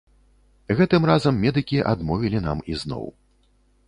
[0.77, 3.05] Гэтым разам медыкі адмовілі нам ізноў.